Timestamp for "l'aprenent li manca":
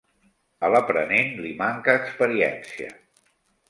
0.75-1.97